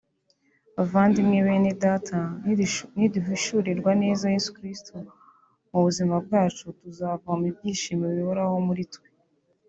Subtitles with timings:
[0.75, 2.17] Bavandimwe Bene Data
[2.97, 4.93] niduhishurirwa neza Yesu Kristo
[5.71, 9.07] mu buzima bwacu tuzavoma ibyishimo bihoraho muri twe